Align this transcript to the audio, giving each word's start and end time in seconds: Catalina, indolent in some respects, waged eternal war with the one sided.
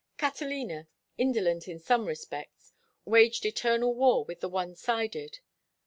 Catalina, 0.17 0.87
indolent 1.19 1.67
in 1.67 1.77
some 1.77 2.07
respects, 2.07 2.73
waged 3.05 3.45
eternal 3.45 3.93
war 3.93 4.25
with 4.25 4.39
the 4.39 4.49
one 4.49 4.73
sided. 4.75 5.41